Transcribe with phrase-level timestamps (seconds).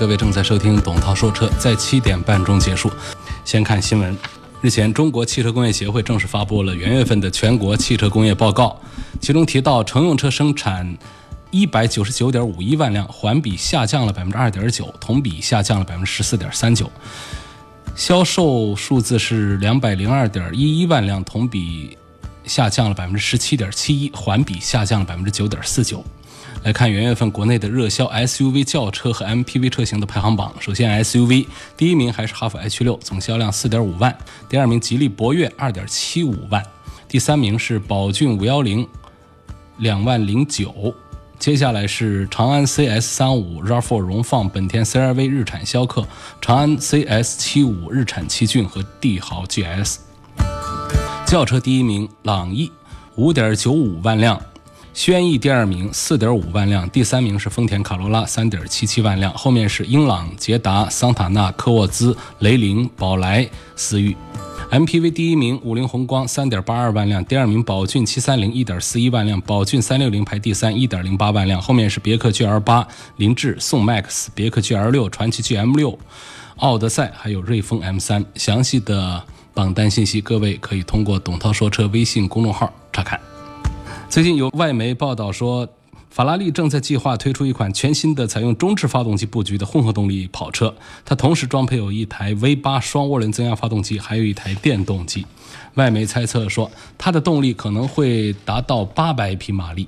[0.00, 2.90] 各位正在收听董涛说车，在七点半钟结束。
[3.44, 4.16] 先看新闻，
[4.62, 8.80] 日前，中国汽车工业协会正式发布了元月份的全国汽车工业报告，
[9.20, 10.96] 其中提到乘用车生产
[11.50, 16.90] 一百九十九点五一万辆，环比下降了百分之二点九，同比下降了百分之十四点三九。
[17.94, 21.98] 销售数字是两百零二点一一万辆，同比
[22.44, 26.02] 下降了百分之十七点七一，环比下降了百分之九点四九。
[26.62, 30.54] 来看元月份国内的热销 SUV 轿车和 MPV 车型的排行榜。
[30.60, 34.12] 首先，SUV 第一名还是哈弗 H 六，总销量四点五万；
[34.46, 36.62] 第二名吉利博越二点七五万；
[37.08, 38.86] 第三名是宝骏五幺零，
[39.78, 40.94] 两万零九。
[41.38, 46.06] 接下来是长安 CS 三五、RAV4 荣放、本田 CR-V 日产逍客、
[46.42, 49.96] 长安 CS 七五、日产奇骏和帝豪 GS。
[51.24, 52.70] 轿车第一名朗逸，
[53.14, 54.38] 五点九五万辆。
[54.92, 59.32] 轩逸第二名，四点五万辆；第三名是丰田卡罗拉，三点七七万辆。
[59.32, 64.16] 后面是英朗、捷达、桑塔纳、科沃兹、雷凌、宝来、思域。
[64.70, 71.62] MPV 第一名五菱宏光，三点八二万辆；第二名宝骏七三零，一点四一万辆；宝骏三六零排第三，一点零八万辆。
[71.62, 75.98] 后面是别克 GL 八、凌志、宋 MAX、别克 GL 六、传祺 GM 六、
[76.56, 78.24] 奥德赛，还有瑞风 M 三。
[78.34, 79.22] 详细的
[79.54, 83.18] 榜单信息，各位可以通过董涛说车微信公众号查看。
[84.10, 85.68] 最近有外媒报道说，
[86.10, 90.74] 法拉利正在计划推出一款全新的采用中置发动机布局的混合动力跑车。
[91.04, 95.24] 它同时装配有一台 V8 双涡轮增压发动机，还有一台电动机。
[95.74, 99.86] 外媒猜测说，它的动力可能会达到八百匹马力，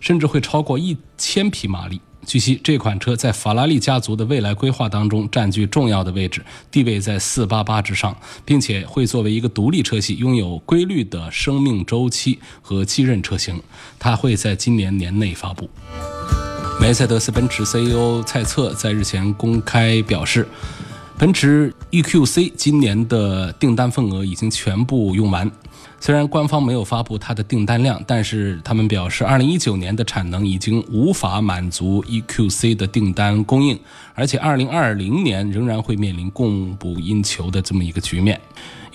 [0.00, 2.00] 甚至会超过一千匹马力。
[2.24, 13.60] 据悉，这款车在法拉利家族的未来规划当中占据重要的位置，地位在488之上，并且会作为一个独立车系，拥有规律的生命周期和继任车型。
[13.98, 15.68] 它会在今年年内发布。
[16.80, 20.48] 梅赛德斯奔驰 CEO 蔡策在日前公开表示，
[21.18, 25.50] 奔驰 EQC 今年的订单份额已经全部用完。
[26.04, 33.78] 虽然官方没有发布它的订单量，但是他们表示，二零一九年的产能已经无法满足 EQC 的订单供应，
[34.12, 38.40] 而且二零二零年仍然会面临供不应求的这么一个局面。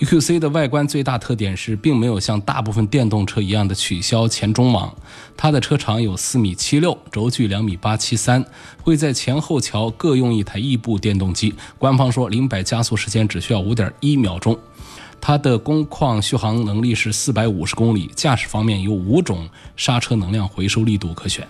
[0.00, 4.94] EQC 的外观最大特点是，并没有像大部分电动车一样的取消前中网，
[5.34, 8.44] 它的车长有四米七六，轴距两米八七三，
[8.82, 11.54] 会在前后桥各用一台异步电动机。
[11.78, 14.58] 官方说，零百加速时间只需要五点一秒钟。
[15.28, 19.46] 它的工况续航能力是四百五十公里，驾驶方面有五种
[19.76, 21.46] 刹车能量回收力度可选。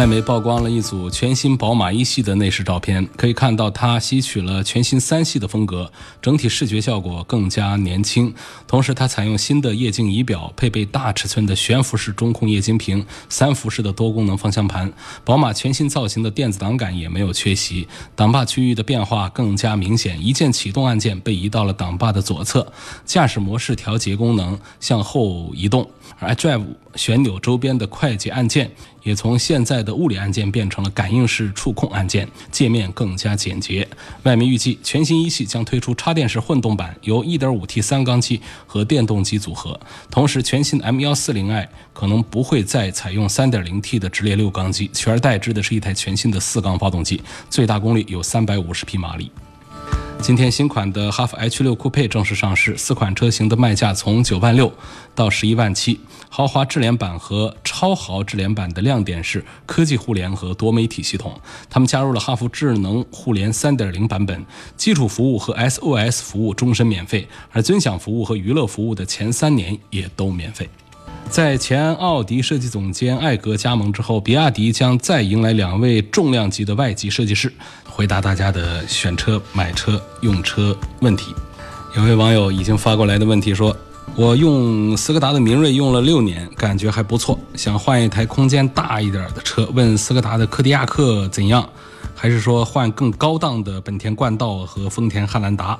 [0.00, 8.32] 外媒曝光了一组全新宝马一系的内饰照片，可以看到它吸取了全新三系的风格，整体视觉效果更加年轻。
[8.66, 14.90] 同时，它采用新的液晶仪表，配备大尺寸的悬浮式中控液晶屏、三辐式的多功能方向盘。
[15.22, 22.72] 宝马全新造型的电子档杆也没有缺席，挡把区域的变化更加明显，一键启动按键被移到了挡把的左侧，
[23.04, 28.70] 驾驶模式调节功能向后移动，而 iDrive 旋钮周边的快捷按键。
[29.02, 33.86] 也从现在的物理按键变成了感应式触控按键，界面更加简洁。
[34.24, 39.78] 外媒预计，全新一系将推出插电式混动版，由 1.5T 三缸机和电动机组合。
[40.10, 49.30] 同时，全新 M140i 可能不会再采用 3.0T 的直列六缸机，取而代之的是一台全新的四缸发动机，最大功率有350匹马力。
[50.22, 54.70] 今天新款的哈弗 H 六酷配正式上市，四款车型的卖价从九万六
[55.14, 55.98] 到十一万七。
[56.28, 64.44] 豪华智联版和超豪智联版的亮点是科技互联和多媒体系统，他们加入了哈弗智能互联三点零版本，
[64.76, 70.68] 基础服务和 SOS 服务终身免费，而尊享服务和娱乐服务的前三年也都免费。
[71.28, 77.52] 在前奥迪设计总监艾格加盟之后，比亚迪将再迎来两位重量级的外籍设计师，
[77.88, 81.32] 回答大家的选车、买车、用车问题。
[81.96, 83.76] 有位网友已经发过来的问题说
[84.16, 91.68] ：“我用斯柯达的明锐用了六年，感觉还不错，想换一台空间大一点的车，问斯柯达的柯迪亚克怎样？
[92.14, 95.78] 还是说换更高档的本田冠道和丰田汉兰达？”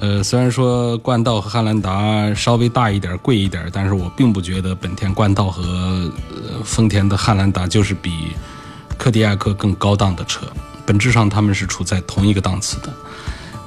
[0.00, 8.10] 呃，虽然说冠道和汉兰达稍微大一点、贵一点，但是我并不觉得本田冠道和呃丰田的汉兰达就是比
[8.96, 10.46] 柯迪亚克更高档的车，
[10.86, 12.92] 本质上他们是处在同一个档次的。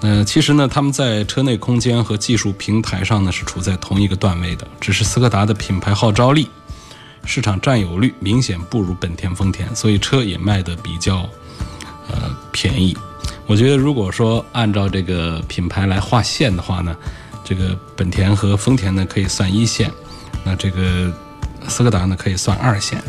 [0.01, 6.50] 呃，其实呢，他们在车内空间和技术平台上呢是处在同一个段位的，只是斯柯达的品牌号召力、
[7.25, 11.30] 市场占有率明显不如本田、丰田，所以车也卖得比较
[12.09, 12.95] 呃便宜。
[13.45, 16.95] 我觉得，如果说按照这个品牌来划线的话呢，
[17.44, 19.91] 这个本田和丰田呢可以算一线，
[20.44, 21.11] 那这个
[21.67, 23.03] 斯柯达呢可以算二线。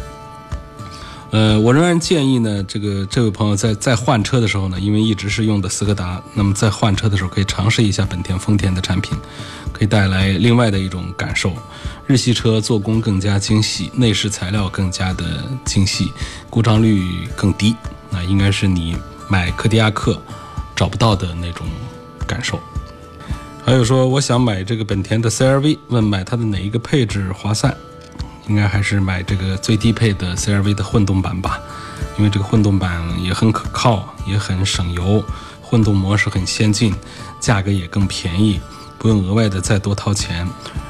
[1.31, 9.19] 呃，我仍然建议呢，这个这位朋友在在换车的时候呢，因为一直是用的斯柯达，那么在换车的时候可以尝试一下本田、丰田的产品，
[9.73, 11.52] 可以带来另外的一种感受。
[12.06, 16.12] 日系车做工更加精细，内饰材料更加的精细，
[16.49, 17.75] 故障率更低，
[18.14, 18.96] 那应该是你
[19.28, 20.19] 买柯迪亚克
[20.75, 21.66] 找不到的那种
[22.26, 22.58] 感受。
[23.66, 27.75] 还有说，我想买这个本田的 CRV，问买它的哪一个配置划算？
[28.46, 31.58] 应该还是买这个最低配的 CRV 的混动版吧，
[32.19, 35.25] 因为这个混动版也很可靠，也很省油，
[35.62, 36.94] 混动模式很先进，
[37.40, 38.61] 价格也更便宜，
[38.99, 40.46] 不用额外的再多掏钱，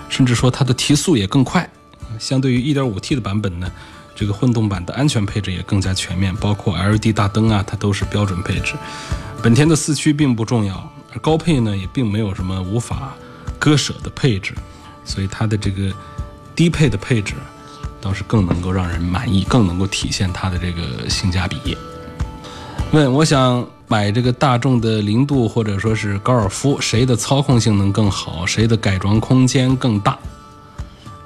[0.08, 1.70] 甚至说它的提速也更快。
[2.18, 3.70] 相对于 1.5T 的版本呢，
[4.14, 8.74] 这个混动版的安全配置也更加全面，包括 LED 大灯啊，它都是标准配置。
[9.42, 13.14] 本田的四驱并不重要，而高配呢也并没有什么无法
[13.58, 14.54] 割舍的配置，
[15.04, 15.92] 所以它的这个。
[16.56, 17.34] 低配的配置
[18.00, 21.76] 倒是更能够让人满意，更能够体现它的这个性价比。
[22.92, 30.16] 问我想买这个大众的零度或者说是高尔夫，谁的操控性能更好，谁的改装空间更大？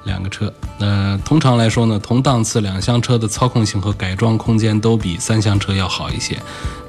[0.09, 6.37] 两个车，那通常来说呢，同档次两厢车的操控性和改装空间都比三厢车要好一些。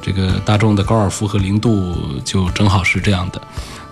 [0.03, 1.95] 这个大众的高尔夫和零度
[2.25, 3.41] 就正好是这样的。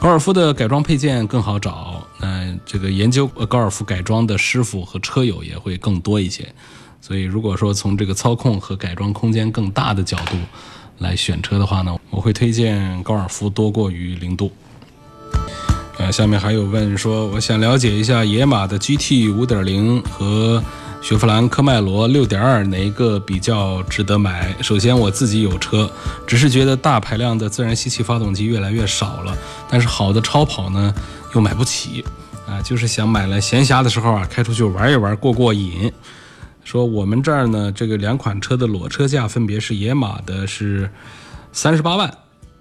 [0.00, 6.48] 高尔夫的改装配件更好找，那这个研究高尔夫改装的师傅和车友也会更多一些，
[7.00, 10.36] 所以如果说从这个操控和改装空间更大的角度
[10.98, 14.50] 来选车的话呢，我会推荐高尔夫多过于零度。
[15.98, 20.62] 呃，下面还有问说，我想了解一下野马的 GT 五点零和。
[21.00, 24.52] 雪佛兰科迈罗六点二哪一个比较值得买？
[24.60, 25.88] 首先我自己有车，
[26.26, 29.38] 只是觉得大排量的自然吸气发动机越来越少了，
[29.70, 30.92] 但是好的超跑呢
[31.36, 32.04] 又买不起，
[32.48, 35.90] 啊，就是想买来闲暇的时候啊开出去玩一玩过过瘾。
[36.64, 40.90] 说我们这儿呢这个两款车的裸车价分别是野马的是
[41.52, 42.12] 三十八万，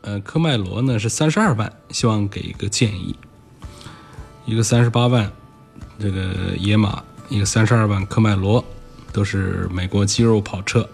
[0.01, 3.15] 呃，科迈罗呢是三十二万，希望给一个建议。
[4.47, 5.29] 一个三十八万，
[5.99, 7.03] 这个野马。
[7.29, 8.63] 一个三十二万科迈罗，
[9.11, 10.87] 都是美国肌肉跑车。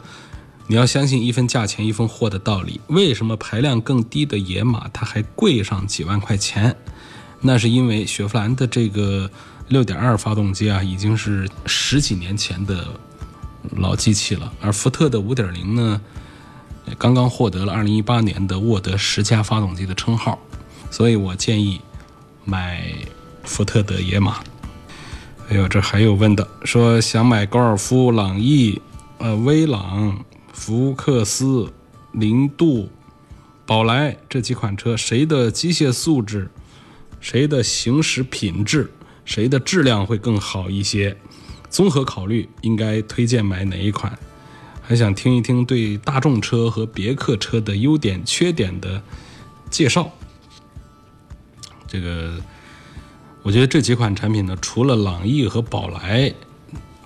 [0.65, 2.81] 你要相信一分价钱一分货的道理。
[2.87, 6.75] 为什么排量更低的野马它还贵上几万块钱？
[7.41, 9.29] 那是因为雪佛兰的这个
[9.67, 12.87] 六点二发动机啊，已经是十几年前的
[13.75, 14.51] 老机器了。
[14.59, 16.01] 而福特的五点零呢，
[16.97, 20.39] 刚刚获得了二零一八年的沃德十佳发动机的称号。
[20.89, 21.79] 所以我建议
[22.43, 22.91] 买
[23.43, 24.43] 福特的野马。
[25.49, 28.81] 哎呦，这还有问的，说想买高尔夫、朗逸、
[29.17, 30.23] 呃威朗、
[30.53, 31.71] 福克斯、
[32.13, 32.89] 零度、
[33.65, 36.49] 宝来这几款车，谁的机械素质、
[37.19, 38.89] 谁的行驶品质、
[39.25, 41.17] 谁的质量会更好一些？
[41.69, 44.17] 综合考虑，应该推荐买哪一款？
[44.81, 49.03] 还想听一听对大众车和别克车的优点、缺点的
[49.69, 50.09] 介绍。
[51.85, 52.41] 这个。
[53.43, 56.33] 我觉得这几款产品呢，除了朗逸和宝来，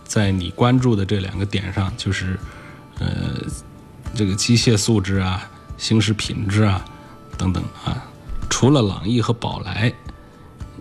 [0.03, 2.39] 在你关注的这两个点上，就是，
[2.99, 3.41] 呃，
[4.15, 6.85] 这个机械素质啊、行驶品质啊
[7.39, 8.05] 等等啊，
[8.51, 9.91] 除了朗逸和宝来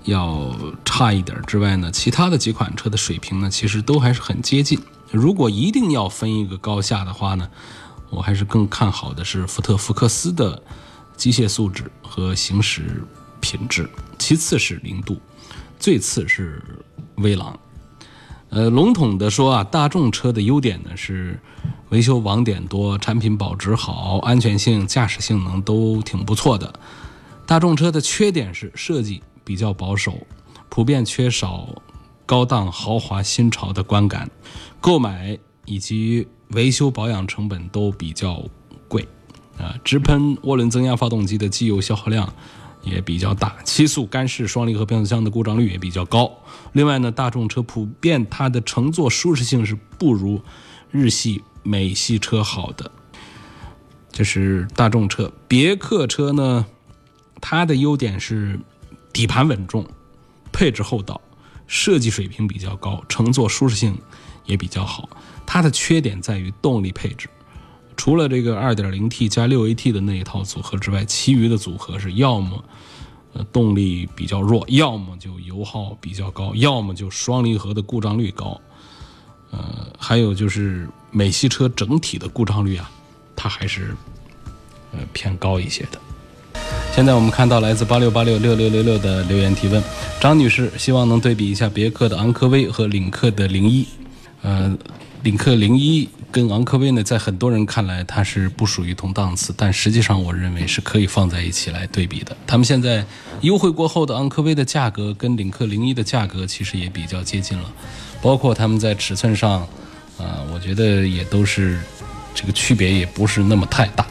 [0.05, 4.79] 要差一点之外呢，其他的几款车的水平呢，其实都还是很接近。
[5.11, 7.49] 如果一定要分一个高下的话呢，
[8.11, 10.63] 我还是更看好的是福特福克斯的
[11.17, 13.03] 机械素质和行驶
[13.41, 15.19] 品质，其次是零度。
[15.79, 16.63] 最次是
[17.17, 17.59] 威朗，
[18.51, 21.39] 呃，笼统的说啊，大众车的优点呢是
[21.91, 26.73] 维修网点多，产品保值好，安全性、驾驶性能都挺不错的。
[27.47, 30.27] 大众车的缺点是设计比较保守，
[30.69, 31.69] 普遍缺少
[32.25, 34.29] 高档豪华新潮的观感，
[34.81, 38.43] 购买以及维修保养成本都比较
[38.89, 39.07] 贵，
[39.59, 42.33] 啊，直喷涡轮增压发动机的机油消耗量。
[42.87, 46.31] 也比较大，七速干式双离合变速箱的故障率也比较高。
[46.73, 50.41] 另外呢，大众车普遍它的乘坐舒适性是不如
[50.91, 52.91] 日系、美系车好的。
[54.13, 56.65] 这是大众车，别克车呢，
[57.41, 58.59] 它的优点是
[59.13, 59.87] 底盘稳重，
[60.53, 61.21] 配置厚道，
[61.67, 63.99] 设计水平比较高，乘坐舒适性
[64.45, 65.09] 也比较好。
[65.45, 67.29] 它的缺点在于动力配置，
[67.97, 72.63] 除了这个 2.0T 加 6AT 的那一套组合之外，其余的组合是要么
[73.33, 78.61] 呃动力比较弱，要么就油耗比较高，要么就双离合的故障率高。
[79.51, 82.91] 呃，还有就是美系车整体的故障率啊，
[83.35, 83.97] 它还是
[84.93, 86.01] 呃偏高一些的。
[86.95, 89.83] 现在我们看到来自八六八六六六六六的留言提问，
[90.21, 93.87] 张女士希望能对比一下别克的昂科威和领克的零一。
[94.43, 94.77] 呃，
[95.23, 102.37] 领克零一跟昂科威呢，在很多人看来它是不属于同档次，但实际上我认为是可以放在一起来对比的。
[102.47, 103.05] 他们现在
[103.41, 107.73] 优惠过后的昂科威的价格跟领克零一的价格其实也比较接近了，
[108.21, 109.61] 包括他们在尺寸上，
[110.19, 111.79] 啊、我觉得也都是
[112.35, 114.07] 这个区别也不是那么太大。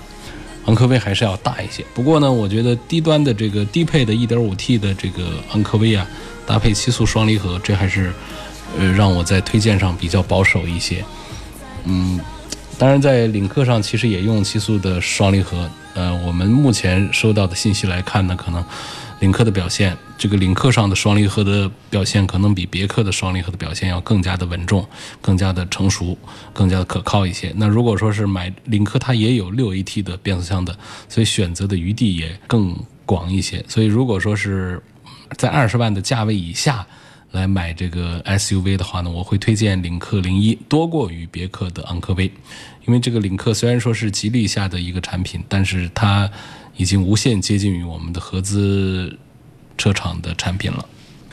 [0.65, 6.07] 昂科威还是要大一些，不过呢，我觉得低端的这个低配的 1.5T 的这个昂科威啊，
[6.48, 8.12] 搭配七速双离合，这还是
[8.79, 11.05] 呃让我在推荐上比较保守一些。
[11.86, 12.20] 嗯，
[12.77, 18.63] 当然在领克上其实也用七速的双离合，呃，我们目前收到的信息来看呢，可能
[19.20, 24.86] 领克的表现，这个领克上的双离合的表现可能比别克的双离合的表现要更加的稳重，
[25.22, 26.18] 更加的成熟，
[26.51, 27.54] 更加的可靠一些。
[27.56, 30.77] 那如果说是买领克，它也有六 AT 的变速箱的，
[31.08, 32.75] 所以选择的余地也更
[33.06, 33.63] 广一些。
[33.70, 34.82] 所以如果说是
[35.38, 36.86] 在二十万的价位以下
[37.36, 42.32] 来买这个 SUV 的话呢，我会推荐领克零一多过于别克的昂科威，
[42.88, 46.32] 因为这个领克虽然说是吉利下的一个产品，但是它
[46.77, 49.15] 已经无限接近于我们的合资
[49.77, 50.84] 车厂的产品了。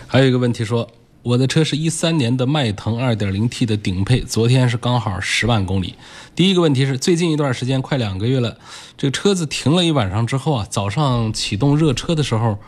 [0.06, 0.90] 还有一个问题说，
[1.22, 5.94] 我的车是一三年的迈腾 2.0T 的顶配，昨天是刚好十万公里。
[6.34, 8.58] 第一个问题是，最近一段时间快两个月了，
[8.98, 12.58] 这个车子停了一晚上之后啊，早上启动热车的时候，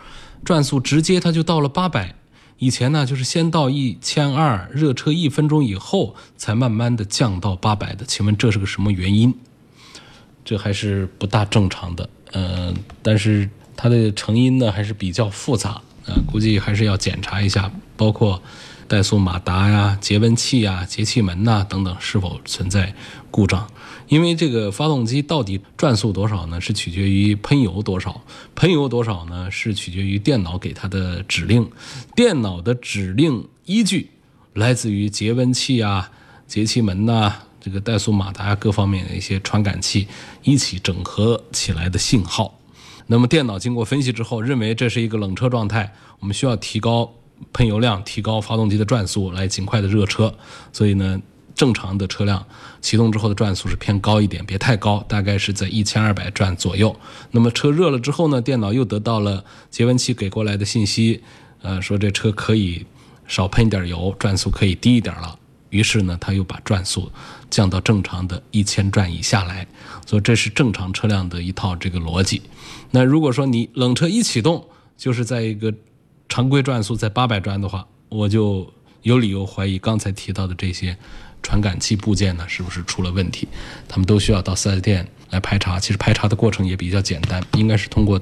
[0.45, 2.15] 转速直接它就到了八百。
[2.65, 8.07] 以前呢，就是先到一千二，热车一分钟以后才慢慢的降到八百的。
[8.07, 9.35] 请问这是个什么原因？
[10.47, 12.09] 这还是不大正常的。
[12.33, 18.43] 呃，但是它的成因呢还是比较复杂，呃，估计还是要检查一下，包括
[18.89, 22.95] 怠速马达呀、节温器呀、节气门呐、等等是否存在
[23.31, 23.67] 故障。
[24.09, 26.61] 因为这个发动机到底转速多少呢？
[26.61, 28.23] 是取决于喷油多少，
[28.55, 29.51] 喷油多少呢？
[29.51, 31.71] 是取决于电脑给它的指令，
[32.15, 34.11] 电脑的指令依据
[34.53, 36.11] 来自于节温器啊、
[36.47, 40.07] 节气门呐、这个怠速马达各方面的一些传感器
[40.43, 42.59] 一起整合起来的信号。
[43.07, 47.11] 那么电脑经过分析之后，认为这是一个冷车状态，我们需要提高
[47.53, 50.35] 喷油量，提高发动机的转速，来尽快的热车。
[50.73, 51.21] 所以呢，
[51.55, 52.45] 正常的车辆
[52.81, 56.95] 启动之后的转速是偏高一点，别太高，大概是在一千二百转左右。
[57.31, 61.23] 那么车热了之后呢，电脑又得到了节温器给过来的信息，
[61.63, 62.87] 呃，说这车可以
[63.27, 65.39] 少喷一点油，转速可以低一点了。
[65.71, 67.11] 于是呢，它又把转速
[67.51, 69.67] 降到正常的一千转以下来，
[70.07, 72.43] 所以这是正常车辆的一套这个逻辑。
[72.93, 75.75] 那如果说你冷车一启动就是在一个
[76.29, 80.97] 常规转速在八百转的话，我就有理由怀疑刚才提到的这些
[81.43, 83.47] 传感器部件呢是不是出了问题？
[83.89, 85.79] 他们都需要到 4S 店来排查。
[85.79, 88.21] 其实排查的过程也比较简单，应该是通过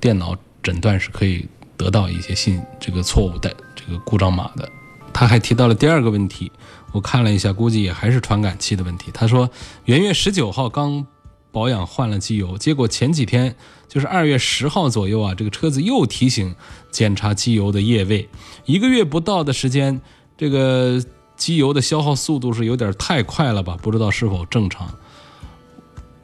[0.00, 1.46] 电脑诊断是可以
[1.76, 4.68] 得到一些信这个错误的这个故障码的。
[5.12, 6.50] 他还提到了第二个问题，
[6.92, 9.12] 我看了一下，估计也还是传感器的问题。
[9.12, 9.48] 他说，
[9.84, 11.06] 元月十九号刚
[11.54, 13.54] 保养换了机油，结果前几天
[13.86, 16.52] 就是二月十号左右啊，这个车子又提醒
[16.90, 18.28] 检查机油的液位。
[18.64, 20.00] 一个月不到的时间，
[20.36, 21.00] 这个
[21.36, 23.78] 机油的消耗速度是有点太快了吧？
[23.80, 24.92] 不知道是否正常。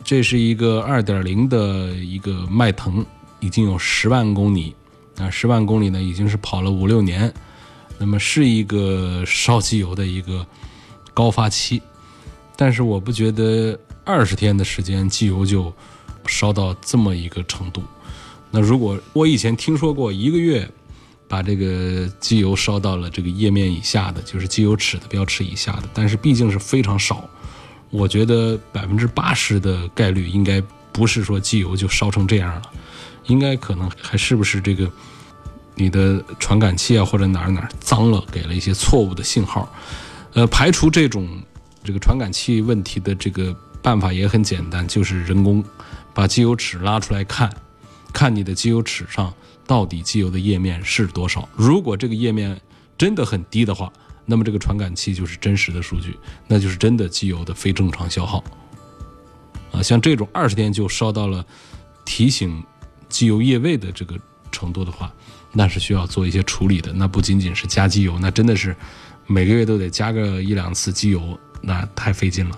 [0.02, 3.06] 这是一个二点零的一个迈腾，
[3.38, 4.74] 已经有十万公里
[5.18, 7.32] 啊，十万公里呢已经是跑了五六年。
[7.98, 10.44] 那么是一个烧机油的一个
[11.14, 11.80] 高发期，
[12.56, 15.72] 但是我不觉得二十天的时间机油就
[16.26, 17.82] 烧到这么一个程度。
[18.50, 20.68] 那如果我以前听说过一个月
[21.28, 27.28] 把这个机油烧到了这个液面以下的，就是机油尺的标尺以下的，但是毕竟是非常少。
[27.90, 32.62] 我觉得百分之八十的概率应该不是说机油就烧成这样了，
[33.26, 34.90] 应该可能还是不是这个。
[35.76, 39.66] 你的传感器啊，或者哪儿哪儿脏了，给了一些错误的信号。
[40.34, 41.26] 呃，排除这种
[41.82, 45.64] 这个传感器问题的这个办法也很简单，就是人工
[46.12, 47.50] 把机油尺拉出来看，
[48.12, 49.32] 看你的机油尺上
[49.66, 51.48] 到底机油的液面是多少。
[51.56, 52.60] 如果这个液面
[52.98, 53.92] 真的很低的话，
[54.26, 58.44] 那么这个传感器就是真实的数据，那就是真的机油的非正常消耗。
[59.72, 61.44] 啊，像这种二十天就烧到了
[62.04, 62.62] 提醒
[63.08, 64.16] 机油液位的这个
[64.52, 65.12] 程度的话。
[65.52, 68.76] 那是需要做一些处理的，那不仅仅是加机油，那真的是
[69.26, 72.56] 每个月都得加个一两次机油，那太费劲了。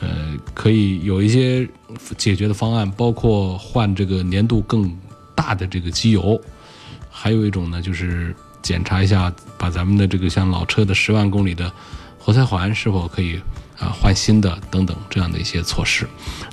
[0.00, 1.68] 呃，可以有一些
[2.16, 4.94] 解决的方案，包括换这个粘度更
[5.34, 6.40] 大的这个机油，
[7.10, 11.72] 还有一种呢，就是检查一下，把咱们的这个像老车的十万公里的
[12.18, 13.40] 活塞环是否可以
[13.78, 16.06] 啊换新的等等这样的一些措施。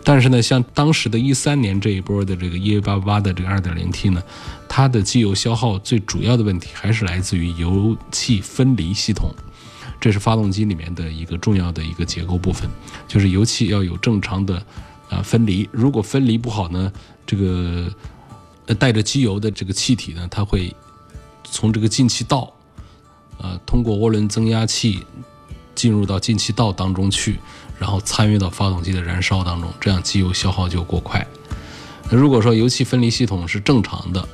[0.03, 4.21] 但是呢，像当时的一三年这一波的这个 EA888 的这个 2.0T 呢，
[4.67, 9.33] 它的机油消耗最主要的问题还是来自于油气分离系统。
[10.01, 12.67] 这是发动机里面的一个重要的一个结构部分，
[13.07, 14.61] 就是油气要有正常的
[15.09, 15.69] 啊分离。
[15.71, 16.91] 如果分离不好呢，
[17.25, 17.87] 这个
[18.79, 20.75] 带着机油的这个气体呢，它会
[21.43, 22.51] 从这个进气道，
[23.37, 25.05] 呃通过涡轮增压器
[25.75, 27.39] 进入到进气道当中去，
[27.77, 31.25] 然后参与到发动机的燃烧当中，这样机油消耗就过快。
[32.09, 34.27] 那如果说油气分离系统是正常的，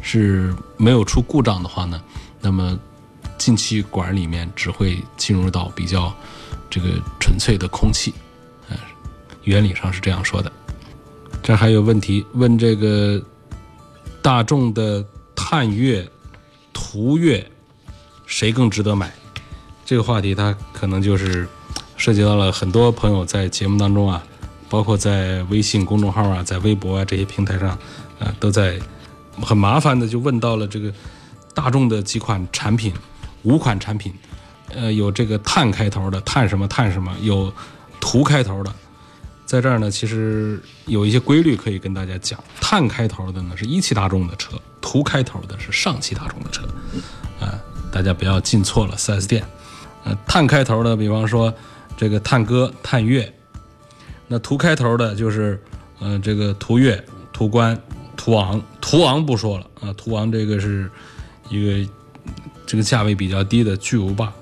[0.00, 2.00] 是没有出故障的话呢，
[2.40, 2.78] 那么
[3.40, 6.14] 进气管里面只会进入到比较
[6.68, 8.12] 这个纯粹的空气，
[8.68, 8.76] 嗯，
[9.44, 10.52] 原理上是这样说的。
[11.42, 13.18] 这还有问题问这个
[14.20, 15.02] 大众的
[15.34, 16.06] 探岳、
[16.74, 17.50] 途岳
[18.26, 19.10] 谁更值得买？
[19.86, 21.48] 这个话题它可能就是
[21.96, 24.22] 涉及到了很多朋友在节目当中啊，
[24.68, 27.70] 包括在微信公众号啊、在微博啊这些平台上
[28.18, 28.78] 啊，都在
[29.40, 30.92] 很麻烦的就问到了这个
[31.54, 32.92] 大众的几款产品。
[33.42, 34.12] 五款产品，
[34.74, 37.52] 呃，有这个碳开头的，碳什么碳什么，有
[38.00, 38.72] 途开头的，
[39.46, 42.38] 在这儿呢，其实有一些规律可以跟大家讲。
[42.60, 46.62] 碳开头的呢是一汽大众的车，途开头的是上汽大众的车，
[47.40, 47.58] 啊，
[47.90, 49.44] 大家不要进错了 4S 店。
[50.04, 51.52] 呃，碳开头的，比方说
[51.96, 53.32] 这个探歌、探月，
[54.28, 55.60] 那途开头的就是，
[55.98, 57.80] 呃，这个途岳、途观、
[58.16, 58.62] 途昂。
[58.80, 60.90] 途昂不说了啊，途昂这个是
[61.48, 61.90] 一个。
[62.70, 64.32] 这个价位比较低的巨无霸，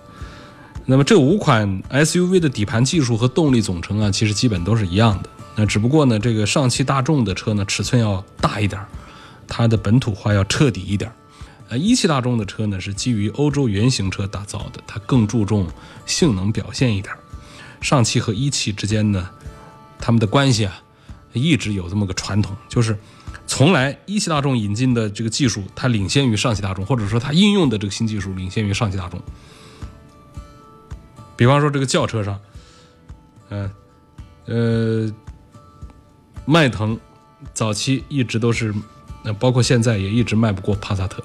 [0.84, 5.30] 那么这五款 SUV 的底盘技术和动力总成啊，其实基本都是一样的。
[5.56, 8.84] 那只不过呢，这个上汽大众的车呢，尺寸要大一点，
[9.46, 11.10] 它的本土化要彻底一点。
[11.70, 15.66] 呃，一汽大众的车呢，是基于欧洲原型车打造的，它更注重
[16.04, 17.14] 性能表现一点。
[17.80, 19.26] 上汽和一汽之间呢，
[19.98, 20.82] 他们的关系啊，
[21.32, 22.94] 一直有这么个传统，就是。
[23.48, 29.18] 从来一汽大众引进的这个技术，它领先于上汽大众，或者说它应用的这个新技术领先于上汽大众。
[31.34, 32.38] 比方说这个轿车上，
[33.48, 33.70] 嗯，
[34.44, 35.10] 呃，
[36.44, 36.96] 迈腾
[37.54, 38.72] 早期一直都是，
[39.24, 41.24] 那包括现在也一直卖不过帕萨特。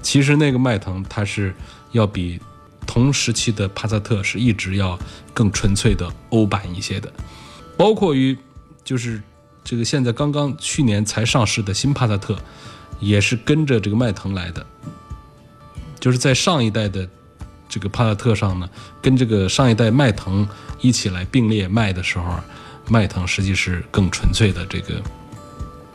[0.00, 1.52] 其实那个迈腾它是
[1.90, 2.40] 要比
[2.86, 4.96] 同时期的帕萨特是一直要
[5.34, 7.12] 更纯粹的欧版一些的，
[7.76, 8.38] 包括于
[8.84, 9.20] 就是。
[9.66, 12.38] 这个现在刚刚去年才上市的新帕萨特，
[13.00, 14.64] 也是跟着这个迈腾来的，
[15.98, 17.06] 就是在上一代的
[17.68, 18.70] 这个帕萨特上呢，
[19.02, 20.48] 跟这个上一代迈腾
[20.80, 22.38] 一起来并列卖的时候，
[22.88, 25.02] 迈腾实际是更纯粹的这个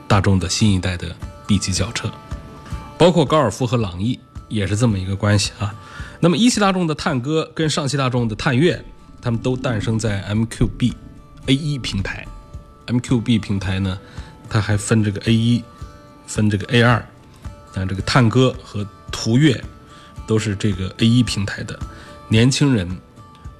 [0.05, 1.15] 大众的新一代的
[1.47, 2.11] B 级轿车，
[2.97, 5.73] 包括高尔夫和朗逸也是这么一个关系啊。
[6.19, 8.83] 那么一汽大众的探歌跟上汽大众的探岳，
[9.21, 10.93] 他们都诞生在 MQB
[11.47, 12.27] A1 平台。
[12.91, 13.97] MQB 平台呢，
[14.49, 15.63] 它还分这个 A 一，
[16.27, 17.05] 分这个 A 二，
[17.73, 19.63] 那这个探歌和途岳
[20.27, 21.79] 都是这个 A 一平台的。
[22.27, 22.87] 年轻人、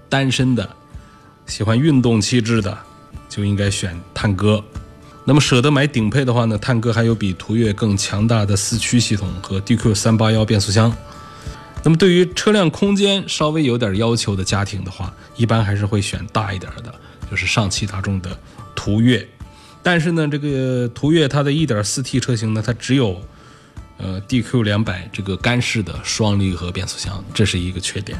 [0.10, 0.70] 单身的、
[1.46, 2.78] 喜欢运动气质的，
[3.30, 4.64] 就应该选探歌。
[5.24, 10.92] 那么舍得买顶配的话呢，探歌还有比途岳更强大的四驱系统和 DQ 三八幺变速箱。
[11.84, 16.94] 那么对于车辆空间稍微有点要求的家庭的话，一般还是会选大一点的，
[17.30, 18.30] 就是上汽大众的。
[18.84, 19.28] 途岳，
[19.84, 23.22] 但是呢，这个途岳它的 1.4T 车型呢，它只有
[24.00, 28.20] 呃 DQ 两百这个干式的双离合变速箱，这是一个缺点。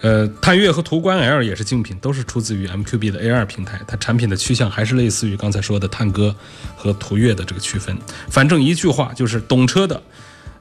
[0.00, 6.34] 呃，探岳和途观 L 也是竞品，都是出自于 MQB 的 A2 平台，它产品的趋向还是类似于刚才说的探歌
[6.76, 7.96] 和途岳的这个区分。
[8.28, 10.02] 反正一句话就是，懂车的，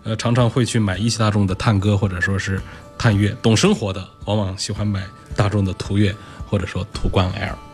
[0.03, 2.62] 呃，常常会去买一汽大众的探歌或者说是
[2.95, 5.03] 探岳；懂生活的，往往喜欢买
[5.36, 7.72] 大众的途岳或者说途观 L。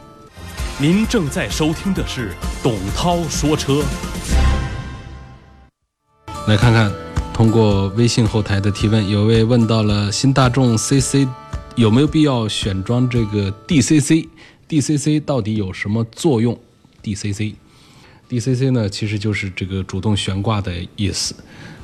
[0.82, 3.84] 您正在收听的是董涛说车。
[6.48, 6.90] 来看看，
[7.34, 11.28] 通过微信后台的提问，有位问到了新大众 CC
[11.76, 16.58] 有没有必要选装这个 DCC？DCC 到底有什么作用
[17.04, 21.36] ？DCC，DCC 呢，其实就是这个主动悬挂的意思。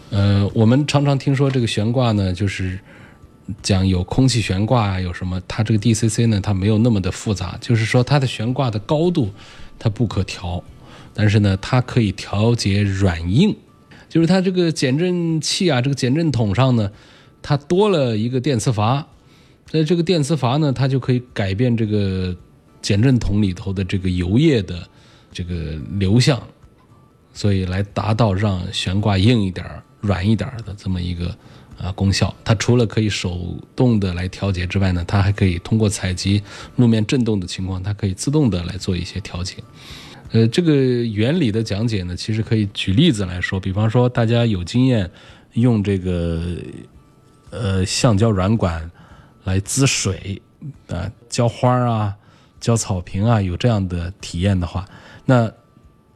[0.09, 2.79] 呃，我们常常听说这个悬挂呢，就是。
[3.61, 5.41] 讲有空气悬挂啊，有什么？
[5.47, 9.31] 它这个 DCC 呢，它没有那么的复杂，就是说它的悬挂的高度
[9.77, 10.63] 它不可调，
[11.13, 13.55] 但是呢，它可以调节软硬，
[14.09, 16.91] 就是它这个减震器啊，这个减震筒上呢，
[17.41, 19.07] 它多了一个电磁阀，
[19.71, 22.35] 那这个电磁阀呢，它就可以改变这个
[22.81, 24.87] 减震筒里头的这个油液的
[25.31, 26.41] 这个流向，
[27.33, 29.65] 所以来达到让悬挂硬一点、
[30.01, 31.35] 软一点的这么一个
[31.77, 32.33] 啊功效。
[32.43, 36.41] 它除了可以手动的来调节之外呢，它还可以通过采集
[36.75, 39.57] 路面震动的情况，它可以自动的来做一些调节。
[40.31, 45.09] 呃，这个原理的讲解呢，其实可以举例子来说，比方说大家有经验
[45.53, 46.57] 用这个
[47.49, 48.89] 呃橡胶软管
[49.43, 50.41] 来滋水
[50.87, 52.15] 啊，浇花啊。
[52.61, 54.87] 浇草坪啊，有这样的体验的话，
[55.25, 55.51] 那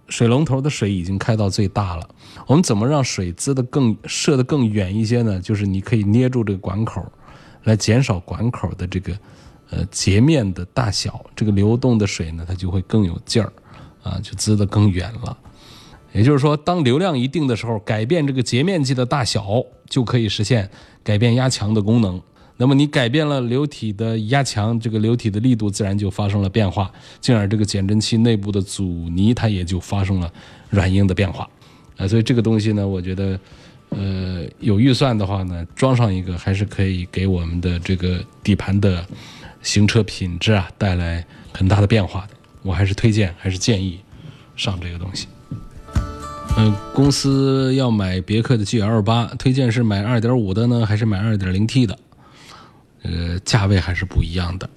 [0.07, 2.09] 水龙头的水已经开到最大了。
[2.49, 5.39] 我们怎么让水滋的更射的更远一些呢？
[5.39, 7.05] 就是你可以捏住这个管口，
[7.65, 9.13] 来减少管口的这个
[9.69, 13.53] 呃截面的大小，这个流动的水呢，它就会更有劲儿
[14.01, 15.37] 啊，就滋的更远了。
[16.11, 20.67] 也就是说，当流量一定的时候，改变这个截面积的大小，就可以实现
[21.03, 22.19] 改变压强的功能。
[22.57, 30.33] 那么你改变了流体的压强，这个流体的力度自然就发生了变化，进而这个减震器内部的阻尼它也就发生了
[30.71, 31.47] 软硬的变化，
[31.99, 33.39] 啊，所以这个东西呢，我觉得，
[33.89, 39.05] 呃，有预算的话呢，装上一个还是可以给我们的这个底盘的
[39.61, 42.29] 行车品质啊带来很大的变化的。
[42.61, 43.99] 我还是推荐，还是建议
[44.55, 45.27] 上这个东西。
[46.57, 51.99] 嗯，公司要买别克的 GL 八，推荐是买2.5的呢，还是买 2.0T 的？
[53.03, 54.69] 呃，价位还是不一样的。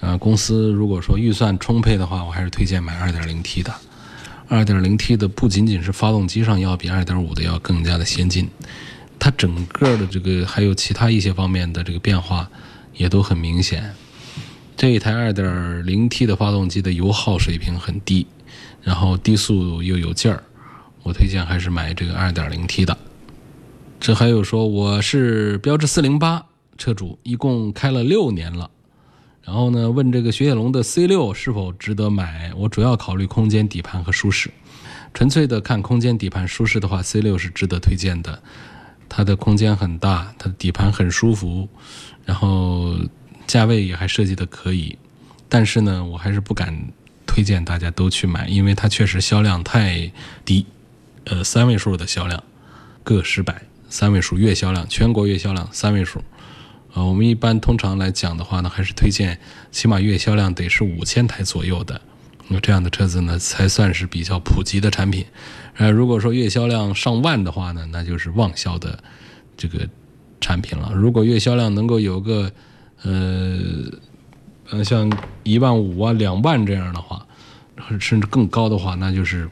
[0.00, 3.74] 呃，公司如果说预算充沛的话，我还是推荐买 2.0T 的。
[4.48, 8.48] 2.0T 的不仅仅是发动机上要比2.5的要更加的先进，
[9.18, 12.48] 它整个的这个还有其他一些方面的这个变化
[12.94, 13.94] 也都很明显。
[14.76, 18.26] 这一台 2.0T 的发动机的油耗水平很低，
[18.82, 20.42] 然后低速又有劲儿，
[21.02, 22.96] 我推荐还是买这个 2.0T 的。
[23.98, 26.42] 这还有说我是标致408。
[26.78, 28.70] 车主一共开了六年了，
[29.46, 32.52] 然后呢，问这个雪铁龙的 C 六是否值得买？
[32.56, 34.50] 我主要考虑空间、底盘和舒适。
[35.14, 38.42] 纯粹的看空间、底盘、舒适的话，C 六是值得推荐的。
[39.08, 41.68] 它的空间很大，它的底盘很舒服，
[42.24, 42.96] 然后
[43.46, 44.98] 价位也还设计的可以。
[45.48, 46.76] 但是呢，我还是不敢
[47.24, 50.10] 推荐大家都去买，因为它确实销量太
[50.44, 50.66] 低，
[51.22, 52.42] 呃，三位数的销量，
[53.04, 56.20] 个十百，三位数月销量，全国月销量三位数。
[56.96, 59.38] 啊，我们一般通常来讲的话呢，还是推荐
[59.70, 62.00] 起码月销量得是五千台左右的，
[62.48, 65.26] 那这样的车子呢才算是比较普及的产品。
[65.74, 68.98] 呃，如果说月销量上万的话呢，那就是旺销的
[69.58, 69.86] 这个
[70.40, 70.90] 产品了。
[70.94, 72.50] 如果月销量能够有个
[73.02, 73.58] 呃
[74.70, 77.26] 呃像一万五啊、两万这样的话，
[78.00, 79.46] 甚至更高的话，那就是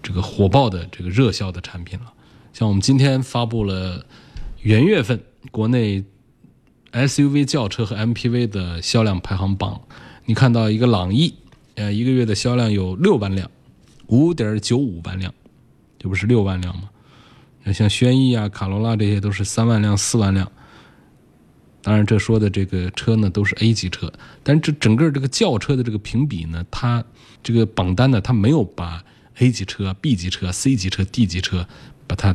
[0.00, 2.12] 这个火爆的这个热销的产品了。
[2.52, 4.06] 像我们今天发布了
[4.62, 6.04] 元月份国内。
[7.06, 9.80] SUV 轿车和 MPV 的销量排行榜，
[10.24, 11.34] 你看到一个朗逸，
[11.74, 13.50] 呃，一个月的销量有六万辆，
[14.06, 15.32] 五点九五万辆，
[15.98, 16.90] 这不是六万辆吗？
[17.64, 20.50] 那像轩逸啊、卡罗拉这些都是三万辆、四万辆。
[21.80, 27.04] 当然，这说的这个车呢都是 A 级车，但这整个这个轿车的这个评比呢，它
[27.42, 29.02] 这个榜单呢，它没有把
[29.38, 31.66] A 级车、B 级车、C 级车、D 级车
[32.06, 32.34] 把它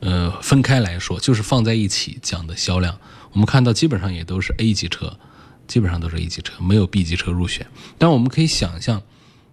[0.00, 2.98] 呃分开来说，就是放在一起讲的销量。
[3.32, 5.18] 我们看到基本上也都是 A 级车，
[5.66, 7.66] 基本上都是 A 级车，没有 B 级车入选。
[7.98, 9.02] 但我们可以想象，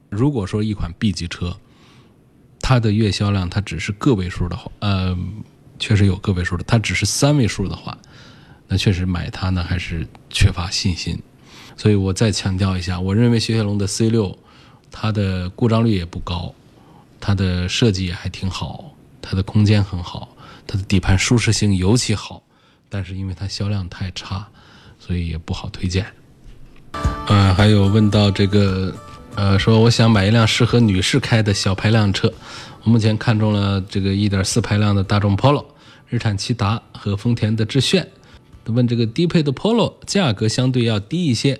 [0.09, 1.57] 如果说一款 B 级车，
[2.61, 5.17] 它的月销量它只是个位数的话，呃，
[5.77, 7.97] 确实有个位数的，它只是三位数的话，
[8.67, 11.21] 那确实买它呢还是缺乏信心。
[11.77, 14.37] 所以我再强调一下，我认为雪铁龙的 C 六，
[14.89, 16.55] 它的故障率也不高，
[17.19, 20.29] 它的设计也还挺好，它的空间很好，
[20.65, 22.41] 它的底盘舒适性尤其好。
[22.89, 24.47] 但是因为它销量太差，
[24.99, 26.05] 所以也不好推荐。
[27.27, 28.93] 呃，还有问到这个，
[29.35, 32.33] 呃，说我想买一辆适合女士开的小排量车，
[32.83, 35.65] 我目前看中了这个1.4排量的大众 Polo、
[36.07, 38.07] 日产骐达和丰田的致炫。
[38.67, 41.59] 问这个低配的 Polo 价格相对要低一些，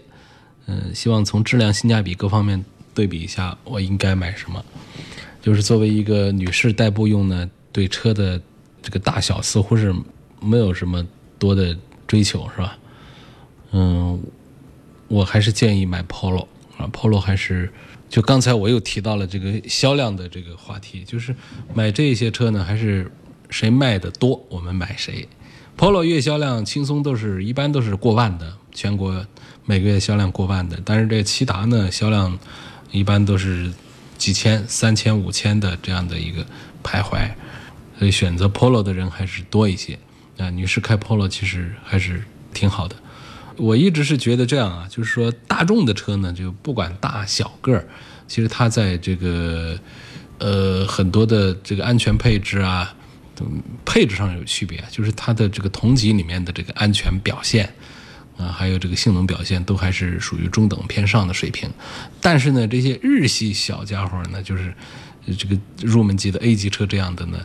[0.66, 4.64] 嗯，希望从质量、性价比各方面对比一下，我应该买什么？
[5.42, 8.42] 就是作为一个女士代步用呢，对车的
[8.82, 9.94] 这个大小似乎是
[10.46, 11.06] 没有什么。
[11.38, 11.78] 多的
[12.08, 12.78] 追求是吧？
[13.74, 14.24] 嗯，
[15.10, 17.70] 我还是建议买 Polo 啊，Polo 还是
[18.10, 21.36] 就刚才我又提到了这个销量的这个话题，就是
[21.74, 23.12] 买这些车呢，还是
[23.50, 25.28] 谁卖的多，我们买谁。
[25.78, 29.24] Polo 月销量轻松都是一般都是过万的，全国
[29.66, 32.40] 每个月销量过万的，但是这骐达呢销量
[32.92, 33.70] 一般都是
[34.18, 36.46] 几千、三千、五千的这样的一个
[36.82, 37.30] 徘徊，
[38.00, 40.00] 所以选择 Polo 的人还是多一些。
[40.38, 42.96] 啊，女士开 Polo 其实还是挺好的，
[43.58, 47.88] 我一直是觉得这样啊，就是说大众的车呢，就不管大小个儿，
[48.28, 49.80] 其实它在这个
[50.40, 52.94] 呃很多的这个安全配置啊，
[53.86, 57.74] 配置上有区别，就是它的这个同级里面的这个安全表现
[58.38, 61.70] 啊，还有这个性能表现都还是属于中等偏上的水平。
[62.20, 64.74] 但是呢，这些日系小家伙呢，就是
[65.38, 67.40] 这个入门级的 A 级车这样的呢，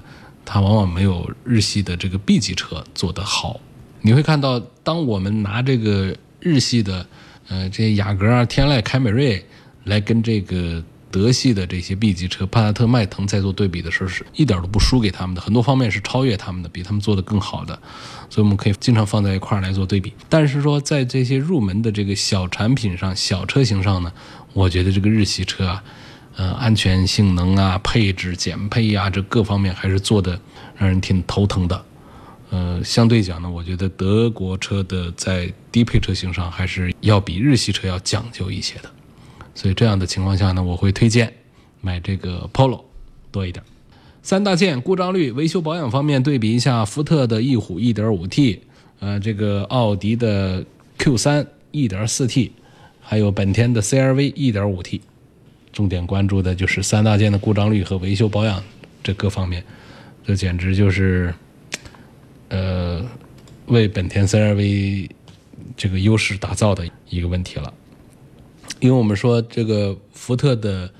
[0.53, 3.61] 它往往没有日系的这个 B 级车做得好。
[4.01, 7.07] 你会看到，当我们拿这个日系的，
[7.47, 9.47] 呃，这些雅阁啊、天籁、凯美瑞
[9.85, 17.81] 来跟这个德系的这些 B 级车帕萨特、迈腾在做对比的时候，是一点都不输给他们的，很多方面是超越他们的，比他们做得更好的，
[18.29, 20.13] 所以我们可以经常放在一块儿来做对比。
[20.29, 24.13] 但是说在这些入门的这个小产品上、小车型上呢，
[24.53, 25.85] 我觉得这个日系车啊，
[26.37, 30.41] 呃，安全性能啊、配置减配呀，这各方面还是做的
[30.77, 31.85] 让人挺头疼的。
[32.51, 38.91] 呃，相对讲呢，我觉得德国车的在低配车型上还是要比日系车要讲究一些的，
[39.55, 41.33] 所以这样的情况下呢，我会推荐
[41.81, 42.83] 买这个 Polo
[43.31, 43.65] 多一点。
[44.23, 48.59] 三大件故障率、维修保养方面对比一下，福特的翼虎 1.5T，
[48.99, 50.65] 呃，这个奥迪的
[50.99, 52.51] Q3 1.4T，
[53.01, 55.01] 还有本田的 CR-V 1.5T，
[55.73, 58.63] 重点关注的就是三大件的故障率和维修保养
[59.03, 59.65] 这各方面，
[60.25, 61.35] 这简直就是。
[62.53, 63.01] 呃，
[63.67, 65.09] 为本田 CR-V
[65.77, 67.73] 这个优势打造的一个问题了，
[68.81, 70.93] 因为我们说这个福特的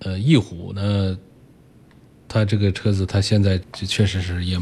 [0.00, 1.16] 呃翼虎呢，
[2.26, 4.58] 它这个车子它现在就确实是也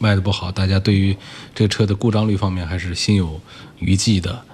[0.00, 1.16] 卖的不好，大家对于
[1.54, 3.40] 这个车的故障率方面还是心有
[3.78, 4.44] 余悸的。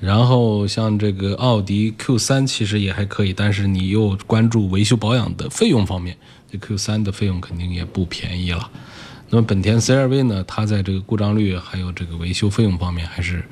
[0.00, 6.16] 然后像这个奥迪 Q3 其实也还可以，但是你又关注维修保养的费用方面，
[6.50, 8.70] 这 Q3 的费用肯定也不便宜了。
[9.30, 10.44] 那么本田 CR-V 呢？
[10.46, 13.44] 它在这个故障率还有这个维修费用方面还是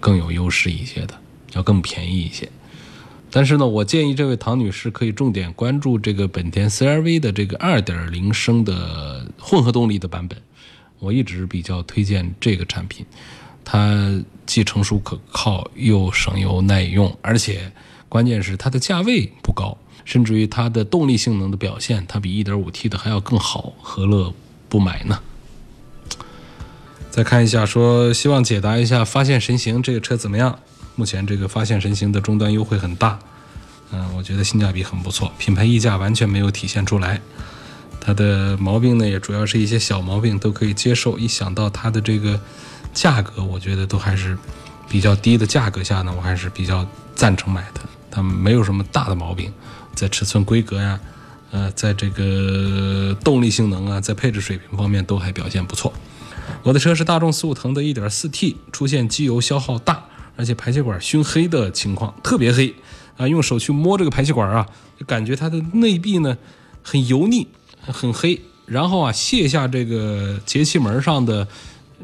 [0.00, 1.14] 更有优势一些的，
[1.52, 2.48] 要更便宜一些。
[3.30, 10.38] 但是呢，我建议这位唐女士可以重点关注这个本田 CR-V 的这个2.0升的混合动力的版本。
[10.98, 13.04] 我一直比较推荐这个产品，
[13.64, 17.72] 它既成熟可靠，又省油耐用，而且
[18.08, 24.32] 关键是它的价位不高，甚至于它的动力性能的表现，它比 1.5T 的还要更好，何乐？
[24.68, 25.20] 不买呢？
[27.10, 30.58] 再看一下，说希望解答一下发现神行这个车怎么样？
[30.96, 33.18] 目前这个发现神行的终端优惠很大，
[33.92, 37.20] 嗯，我觉得性价比很不错，品牌溢价完全没有体现出来。
[38.00, 41.18] 它的毛病呢，也主要是一些小毛病，都可以接受。
[41.18, 42.40] 一想到它的这个
[42.92, 44.36] 价格，我觉得都还是
[44.88, 47.80] 比较低的价格下呢，我还是比较赞成买的。
[48.10, 49.52] 它没有什么大的毛病，
[49.94, 50.98] 在尺寸规格呀。
[51.50, 55.92] 呃，在这个动力性能啊，在配置水平方面都还表现不错。
[56.62, 60.02] 我的车是大众速腾的 1.4T，出现机油消耗大，
[60.34, 62.74] 而且排气管熏黑的情况，特别黑
[63.18, 63.28] 啊！
[63.28, 64.66] 用手去摸这个排气管啊，
[64.98, 66.38] 就感觉它的内壁呢
[66.82, 67.46] 很油腻，
[67.82, 68.40] 很黑。
[68.64, 71.46] 然后啊，卸下这个节气门上的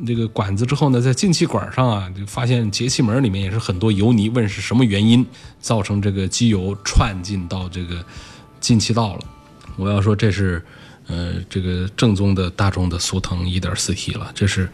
[0.06, 4.28] 这个管子之后呢，在进气管上啊，就发现节气门里面也是很多油泥。
[4.28, 5.24] 问是什么原因
[5.60, 8.04] 造成这个机油串进到这个
[8.60, 9.20] 进气道了？
[9.76, 10.62] 我要说这是，
[11.06, 14.68] 呃，这个正宗的大众的速腾一点四 T 了，这是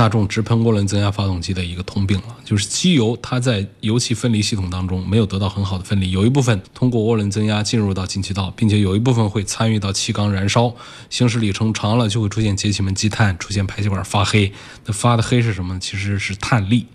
[0.00, 10.74] 大众直喷涡轮增压发动机的一个通病了，就是机油它在油气分离系统当中没有得到很好的分离，有一部分通过涡轮增压进入到进气道，并且有一部分会参与到气缸燃烧，
[11.10, 14.50] 行驶里程长了就会出现节气门积碳，出现排气管发黑。
[14.86, 15.78] 那发的黑是什么？
[15.78, 16.86] 其实是碳粒，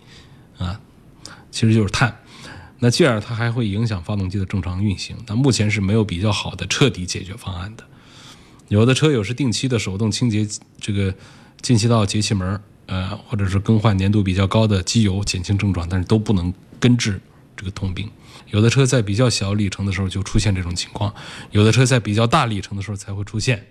[0.57, 0.79] 啊，
[1.51, 2.17] 其实就是碳。
[2.79, 7.83] 那进而它还会影响发动机的正常运行，但目前是没有比较好的彻底解决方案的。
[8.69, 10.47] 有的车友是定期的手动清洁
[10.81, 11.13] 这个
[11.61, 17.19] 进气道节气门，呃，或者是更换粘度比较高的机油减轻症状，但是都不能根治
[17.55, 18.09] 这个通病。
[18.51, 21.13] 有的车在比较小里程的时候就出现这种情况，
[21.51, 23.65] 有的车在比较大里程的时候才会出现。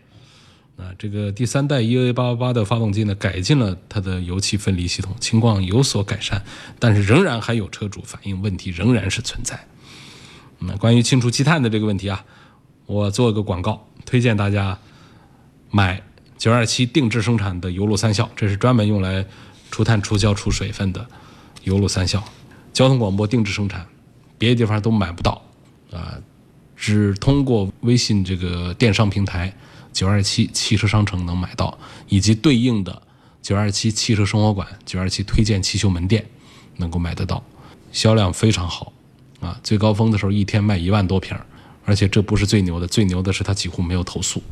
[0.76, 6.44] 啊，这个第三代 EA888 的发动机呢，改进了它的油气分离系统，情况有所改善，
[6.80, 9.68] 但是仍然还有车主反映问题仍然是存在。
[10.58, 12.24] 那关于清除积碳的这个问题啊，
[12.86, 14.76] 我做个广告，推荐大家
[15.70, 16.02] 买
[16.38, 19.24] 927定制生产的油路三效，这是专门用来
[19.70, 21.06] 除碳、除胶、除水分的
[21.62, 22.22] 油路三效，
[22.72, 23.86] 交通广播定制生产，
[24.36, 25.42] 别的地方都买不到
[25.90, 26.18] 啊，
[26.76, 29.54] 只通过微信这个电商平台。
[29.92, 33.00] 九二七汽车商城能买到，以及对应的
[33.40, 36.26] 九二七汽车生活馆、九二七推荐汽修门店
[36.78, 37.40] 能够买得到，
[37.92, 38.92] 销量非常好，
[39.38, 41.38] 啊，最高峰的时候一天卖一万多瓶，
[41.84, 44.42] 而且这不是最牛的，最牛的是它几乎没有投诉。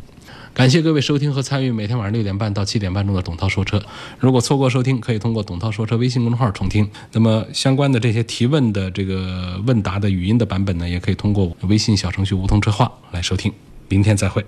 [0.55, 3.83] 感谢各位收听和参与每天晚上六点半到七点半钟的董涛说车。
[4.19, 6.88] 如果错过收听，可以通过董涛说车微信公众号重听。
[7.12, 13.51] 那么相关的这些提问的这个问答的语音的版本呢，也可以通过微信小程序梧桐车话来收听。
[13.88, 14.45] 明天再会。